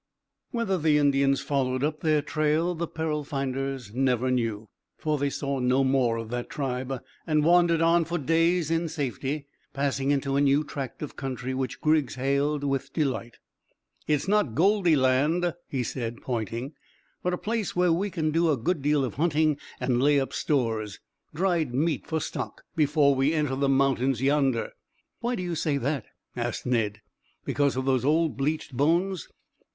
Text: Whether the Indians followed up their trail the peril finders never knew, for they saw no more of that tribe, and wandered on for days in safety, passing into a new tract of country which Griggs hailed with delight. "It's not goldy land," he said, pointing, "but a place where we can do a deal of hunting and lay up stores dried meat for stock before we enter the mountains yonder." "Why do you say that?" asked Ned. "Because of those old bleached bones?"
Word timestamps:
Whether 0.49 0.79
the 0.79 0.97
Indians 0.97 1.41
followed 1.41 1.83
up 1.83 1.99
their 1.99 2.23
trail 2.23 2.73
the 2.73 2.87
peril 2.87 3.23
finders 3.23 3.93
never 3.93 4.31
knew, 4.31 4.67
for 4.97 5.19
they 5.19 5.29
saw 5.29 5.59
no 5.59 5.83
more 5.83 6.17
of 6.17 6.31
that 6.31 6.49
tribe, 6.49 7.03
and 7.27 7.43
wandered 7.45 7.81
on 7.81 8.05
for 8.05 8.17
days 8.17 8.71
in 8.71 8.89
safety, 8.89 9.45
passing 9.73 10.09
into 10.09 10.35
a 10.37 10.41
new 10.41 10.63
tract 10.63 11.03
of 11.03 11.15
country 11.15 11.53
which 11.53 11.81
Griggs 11.81 12.15
hailed 12.15 12.63
with 12.63 12.91
delight. 12.93 13.37
"It's 14.07 14.27
not 14.27 14.55
goldy 14.55 14.95
land," 14.95 15.53
he 15.67 15.83
said, 15.83 16.23
pointing, 16.23 16.73
"but 17.21 17.35
a 17.35 17.37
place 17.37 17.75
where 17.75 17.93
we 17.93 18.09
can 18.09 18.31
do 18.31 18.49
a 18.49 18.57
deal 18.73 19.05
of 19.05 19.13
hunting 19.13 19.59
and 19.79 20.01
lay 20.01 20.19
up 20.19 20.33
stores 20.33 20.99
dried 21.35 21.75
meat 21.75 22.07
for 22.07 22.19
stock 22.19 22.63
before 22.75 23.13
we 23.13 23.35
enter 23.35 23.55
the 23.55 23.69
mountains 23.69 24.19
yonder." 24.19 24.71
"Why 25.19 25.35
do 25.35 25.43
you 25.43 25.53
say 25.53 25.77
that?" 25.77 26.05
asked 26.35 26.65
Ned. 26.65 27.01
"Because 27.45 27.75
of 27.75 27.85
those 27.85 28.03
old 28.03 28.35
bleached 28.35 28.75
bones?" 28.75 29.27